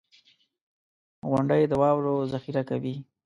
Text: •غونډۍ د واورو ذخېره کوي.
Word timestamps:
•غونډۍ 1.29 1.63
د 1.67 1.73
واورو 1.81 2.13
ذخېره 2.31 2.63
کوي. 2.69 2.95